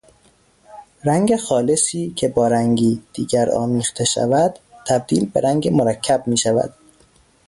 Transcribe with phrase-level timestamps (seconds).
[1.05, 6.73] رنگ خالصی که بارنگی دیگر آمیخته شود تبدیل به رنگ مرکب میشود.